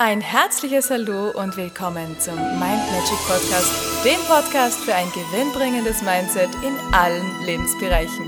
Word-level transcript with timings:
Ein 0.00 0.20
herzliches 0.20 0.90
Hallo 0.90 1.30
und 1.30 1.56
willkommen 1.56 2.20
zum 2.20 2.36
Mind 2.36 2.60
Magic 2.60 3.18
Podcast, 3.26 4.04
dem 4.04 4.20
Podcast 4.28 4.78
für 4.78 4.94
ein 4.94 5.10
gewinnbringendes 5.10 6.02
Mindset 6.02 6.50
in 6.62 6.78
allen 6.94 7.44
Lebensbereichen. 7.44 8.24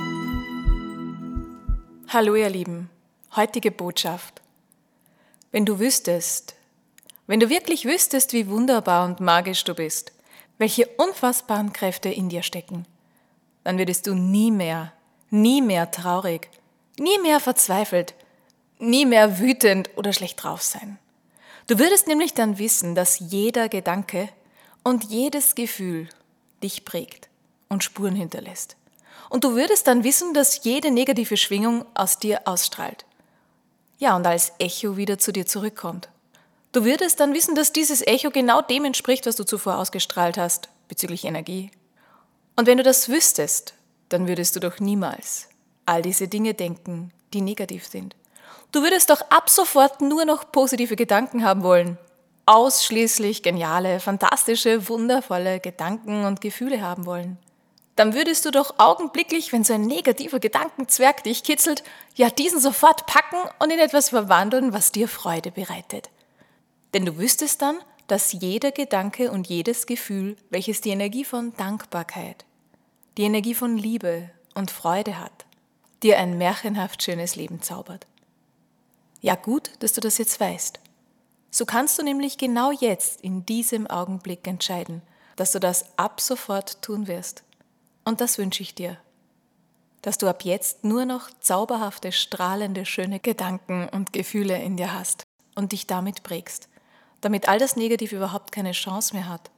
Hallo 2.08 2.34
ihr 2.34 2.50
Lieben, 2.50 2.90
heutige 3.36 3.70
Botschaft. 3.70 4.42
Wenn 5.52 5.64
du 5.64 5.78
wüsstest, 5.78 6.56
wenn 7.28 7.38
du 7.38 7.48
wirklich 7.50 7.84
wüsstest, 7.84 8.32
wie 8.32 8.48
wunderbar 8.48 9.04
und 9.04 9.20
magisch 9.20 9.62
du 9.62 9.76
bist, 9.76 10.10
welche 10.58 10.88
unfassbaren 10.96 11.72
Kräfte 11.72 12.08
in 12.08 12.28
dir 12.28 12.42
stecken, 12.42 12.84
dann 13.62 13.78
würdest 13.78 14.08
du 14.08 14.14
nie 14.14 14.50
mehr, 14.50 14.92
nie 15.30 15.62
mehr 15.62 15.88
traurig, 15.92 16.50
nie 16.98 17.20
mehr 17.20 17.38
verzweifelt, 17.38 18.14
nie 18.80 19.06
mehr 19.06 19.38
wütend 19.38 19.88
oder 19.94 20.12
schlecht 20.12 20.42
drauf 20.42 20.62
sein. 20.62 20.98
Du 21.70 21.78
würdest 21.78 22.08
nämlich 22.08 22.34
dann 22.34 22.58
wissen, 22.58 22.96
dass 22.96 23.20
jeder 23.20 23.68
Gedanke 23.68 24.28
und 24.82 25.04
jedes 25.04 25.54
Gefühl 25.54 26.08
dich 26.64 26.84
prägt 26.84 27.28
und 27.68 27.84
Spuren 27.84 28.16
hinterlässt. 28.16 28.74
Und 29.28 29.44
du 29.44 29.54
würdest 29.54 29.86
dann 29.86 30.02
wissen, 30.02 30.34
dass 30.34 30.64
jede 30.64 30.90
negative 30.90 31.36
Schwingung 31.36 31.84
aus 31.94 32.18
dir 32.18 32.40
ausstrahlt. 32.48 33.04
Ja, 34.00 34.16
und 34.16 34.26
als 34.26 34.50
Echo 34.58 34.96
wieder 34.96 35.20
zu 35.20 35.30
dir 35.30 35.46
zurückkommt. 35.46 36.08
Du 36.72 36.84
würdest 36.84 37.20
dann 37.20 37.34
wissen, 37.34 37.54
dass 37.54 37.72
dieses 37.72 38.04
Echo 38.04 38.32
genau 38.32 38.62
dem 38.62 38.84
entspricht, 38.84 39.26
was 39.26 39.36
du 39.36 39.44
zuvor 39.44 39.76
ausgestrahlt 39.76 40.38
hast, 40.38 40.70
bezüglich 40.88 41.24
Energie. 41.24 41.70
Und 42.56 42.66
wenn 42.66 42.78
du 42.78 42.82
das 42.82 43.08
wüsstest, 43.08 43.74
dann 44.08 44.26
würdest 44.26 44.56
du 44.56 44.60
doch 44.60 44.80
niemals 44.80 45.48
all 45.86 46.02
diese 46.02 46.26
Dinge 46.26 46.54
denken, 46.54 47.12
die 47.32 47.42
negativ 47.42 47.86
sind. 47.86 48.16
Du 48.72 48.82
würdest 48.82 49.10
doch 49.10 49.22
ab 49.30 49.50
sofort 49.50 50.00
nur 50.00 50.24
noch 50.24 50.52
positive 50.52 50.94
Gedanken 50.94 51.44
haben 51.44 51.62
wollen. 51.62 51.98
Ausschließlich 52.46 53.42
geniale, 53.42 53.98
fantastische, 53.98 54.88
wundervolle 54.88 55.58
Gedanken 55.58 56.24
und 56.24 56.40
Gefühle 56.40 56.80
haben 56.80 57.04
wollen. 57.04 57.38
Dann 57.96 58.14
würdest 58.14 58.44
du 58.44 58.50
doch 58.50 58.78
augenblicklich, 58.78 59.52
wenn 59.52 59.64
so 59.64 59.74
ein 59.74 59.82
negativer 59.82 60.38
Gedankenzwerg 60.38 61.24
dich 61.24 61.42
kitzelt, 61.42 61.82
ja 62.14 62.30
diesen 62.30 62.60
sofort 62.60 63.06
packen 63.06 63.36
und 63.58 63.72
in 63.72 63.78
etwas 63.78 64.10
verwandeln, 64.10 64.72
was 64.72 64.92
dir 64.92 65.08
Freude 65.08 65.50
bereitet. 65.50 66.08
Denn 66.94 67.04
du 67.04 67.18
wüsstest 67.18 67.60
dann, 67.62 67.76
dass 68.06 68.32
jeder 68.32 68.72
Gedanke 68.72 69.30
und 69.30 69.48
jedes 69.48 69.86
Gefühl, 69.86 70.36
welches 70.48 70.80
die 70.80 70.90
Energie 70.90 71.24
von 71.24 71.54
Dankbarkeit, 71.56 72.44
die 73.16 73.24
Energie 73.24 73.54
von 73.54 73.76
Liebe 73.76 74.30
und 74.54 74.70
Freude 74.70 75.18
hat, 75.18 75.44
dir 76.02 76.18
ein 76.18 76.38
märchenhaft 76.38 77.02
schönes 77.02 77.36
Leben 77.36 77.62
zaubert. 77.62 78.06
Ja 79.20 79.34
gut, 79.34 79.70
dass 79.80 79.92
du 79.92 80.00
das 80.00 80.18
jetzt 80.18 80.40
weißt. 80.40 80.80
So 81.50 81.66
kannst 81.66 81.98
du 81.98 82.02
nämlich 82.02 82.38
genau 82.38 82.70
jetzt, 82.70 83.20
in 83.20 83.44
diesem 83.44 83.86
Augenblick 83.86 84.46
entscheiden, 84.46 85.02
dass 85.36 85.52
du 85.52 85.58
das 85.58 85.84
ab 85.98 86.20
sofort 86.20 86.80
tun 86.80 87.06
wirst. 87.06 87.42
Und 88.04 88.20
das 88.20 88.38
wünsche 88.38 88.62
ich 88.62 88.74
dir. 88.74 88.96
Dass 90.00 90.16
du 90.16 90.28
ab 90.28 90.44
jetzt 90.44 90.84
nur 90.84 91.04
noch 91.04 91.28
zauberhafte, 91.40 92.12
strahlende, 92.12 92.86
schöne 92.86 93.20
Gedanken 93.20 93.88
und 93.88 94.12
Gefühle 94.12 94.58
in 94.62 94.76
dir 94.76 94.94
hast 94.94 95.24
und 95.54 95.72
dich 95.72 95.86
damit 95.86 96.22
prägst, 96.22 96.68
damit 97.20 97.48
all 97.48 97.58
das 97.58 97.76
Negative 97.76 98.16
überhaupt 98.16 98.52
keine 98.52 98.72
Chance 98.72 99.14
mehr 99.14 99.28
hat, 99.28 99.50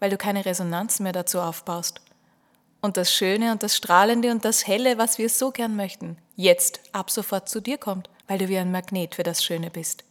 weil 0.00 0.08
du 0.08 0.16
keine 0.16 0.46
Resonanz 0.46 1.00
mehr 1.00 1.12
dazu 1.12 1.40
aufbaust. 1.40 2.00
Und 2.80 2.96
das 2.96 3.12
Schöne 3.12 3.52
und 3.52 3.62
das 3.62 3.76
Strahlende 3.76 4.30
und 4.30 4.44
das 4.44 4.66
Helle, 4.66 4.96
was 4.96 5.18
wir 5.18 5.28
so 5.28 5.50
gern 5.50 5.76
möchten, 5.76 6.16
jetzt 6.34 6.80
ab 6.92 7.10
sofort 7.10 7.48
zu 7.48 7.60
dir 7.60 7.76
kommt 7.76 8.08
weil 8.32 8.38
du 8.38 8.48
wie 8.48 8.56
ein 8.56 8.72
Magnet 8.72 9.14
für 9.14 9.24
das 9.24 9.44
Schöne 9.44 9.68
bist. 9.68 10.04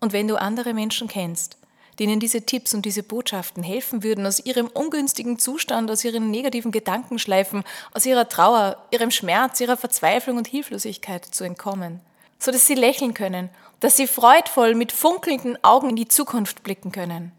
Und 0.00 0.12
wenn 0.12 0.26
du 0.26 0.34
andere 0.34 0.74
Menschen 0.74 1.06
kennst, 1.06 1.58
denen 2.00 2.18
diese 2.18 2.44
Tipps 2.44 2.74
und 2.74 2.84
diese 2.84 3.04
Botschaften 3.04 3.62
helfen 3.62 4.02
würden, 4.02 4.26
aus 4.26 4.44
ihrem 4.44 4.66
ungünstigen 4.66 5.38
Zustand, 5.38 5.88
aus 5.88 6.04
ihren 6.04 6.32
negativen 6.32 6.72
Gedankenschleifen, 6.72 7.62
aus 7.94 8.04
ihrer 8.04 8.28
Trauer, 8.28 8.84
ihrem 8.90 9.12
Schmerz, 9.12 9.60
ihrer 9.60 9.76
Verzweiflung 9.76 10.38
und 10.38 10.48
Hilflosigkeit 10.48 11.24
zu 11.24 11.44
entkommen, 11.44 12.00
so 12.40 12.50
dass 12.50 12.66
sie 12.66 12.74
lächeln 12.74 13.14
können, 13.14 13.48
dass 13.78 13.96
sie 13.96 14.08
freudvoll 14.08 14.74
mit 14.74 14.90
funkelnden 14.90 15.56
Augen 15.62 15.90
in 15.90 15.96
die 15.96 16.08
Zukunft 16.08 16.64
blicken 16.64 16.90
können, 16.90 17.30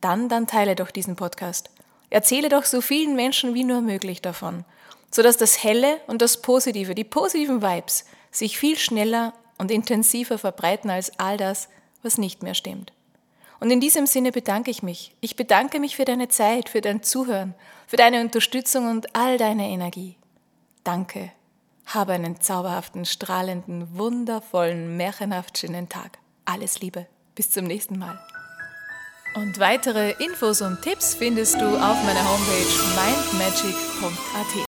dann, 0.00 0.28
dann 0.28 0.48
teile 0.48 0.74
doch 0.74 0.90
diesen 0.90 1.14
Podcast. 1.14 1.70
Erzähle 2.10 2.48
doch 2.48 2.64
so 2.64 2.80
vielen 2.80 3.14
Menschen 3.14 3.54
wie 3.54 3.62
nur 3.62 3.82
möglich 3.82 4.20
davon, 4.20 4.64
so 5.12 5.22
dass 5.22 5.36
das 5.36 5.62
Helle 5.62 6.00
und 6.08 6.22
das 6.22 6.42
Positive, 6.42 6.96
die 6.96 7.04
positiven 7.04 7.62
Vibes 7.62 8.04
sich 8.38 8.58
viel 8.58 8.78
schneller 8.78 9.34
und 9.58 9.70
intensiver 9.70 10.38
verbreiten 10.38 10.90
als 10.90 11.18
all 11.18 11.36
das, 11.36 11.68
was 12.02 12.18
nicht 12.18 12.42
mehr 12.42 12.54
stimmt. 12.54 12.92
Und 13.60 13.70
in 13.70 13.80
diesem 13.80 14.06
Sinne 14.06 14.30
bedanke 14.30 14.70
ich 14.70 14.82
mich. 14.82 15.14
Ich 15.20 15.34
bedanke 15.34 15.80
mich 15.80 15.96
für 15.96 16.04
deine 16.04 16.28
Zeit, 16.28 16.68
für 16.68 16.80
dein 16.80 17.02
Zuhören, 17.02 17.54
für 17.86 17.96
deine 17.96 18.20
Unterstützung 18.20 18.88
und 18.88 19.16
all 19.16 19.36
deine 19.36 19.68
Energie. 19.68 20.16
Danke. 20.84 21.32
Habe 21.86 22.12
einen 22.12 22.40
zauberhaften, 22.40 23.04
strahlenden, 23.04 23.96
wundervollen, 23.96 24.96
märchenhaft 24.96 25.58
schönen 25.58 25.88
Tag. 25.88 26.18
Alles 26.44 26.80
Liebe. 26.80 27.06
Bis 27.34 27.50
zum 27.50 27.64
nächsten 27.64 27.98
Mal. 27.98 28.18
Und 29.34 29.58
weitere 29.58 30.12
Infos 30.24 30.62
und 30.62 30.80
Tipps 30.82 31.14
findest 31.14 31.60
du 31.60 31.66
auf 31.66 32.02
meiner 32.04 32.24
Homepage 32.28 32.66
mindmagic.at. 32.96 34.66